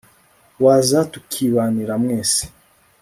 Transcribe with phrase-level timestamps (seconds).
[0.63, 2.43] waza tukibanira mwese